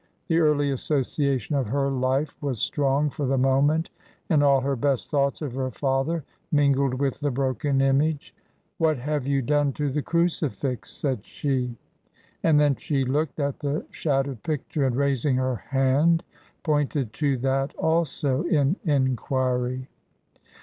The 0.29 0.39
early 0.39 0.71
association 0.71 1.53
of 1.55 1.67
her 1.67 1.89
life 1.91 2.35
was 2.41 2.59
strong 2.59 3.11
for 3.11 3.27
the 3.27 3.37
moment, 3.37 3.91
and 4.31 4.41
all 4.41 4.59
her 4.61 4.75
best 4.75 5.11
thoughts 5.11 5.43
of 5.43 5.53
her 5.53 5.69
father 5.69 6.23
mingled 6.51 6.95
with 6.95 7.19
the 7.19 7.29
broken 7.29 7.81
image." 7.81 8.33
What 8.79 8.97
have 8.97 9.27
you 9.27 9.43
done 9.43 9.73
to 9.73 9.91
the 9.91 10.01
crucifix?" 10.01 10.91
said 10.91 11.23
she. 11.23 11.77
And 12.41 12.59
then 12.59 12.77
she 12.77 13.05
looked 13.05 13.39
at 13.39 13.59
the 13.59 13.85
shattered 13.91 14.41
picture, 14.41 14.87
and 14.87 14.95
raising 14.95 15.35
her 15.35 15.57
hand, 15.57 16.23
pointed 16.63 17.13
to 17.21 17.37
that 17.37 17.75
also 17.75 18.41
in 18.45 18.77
enquiry. 18.83 19.87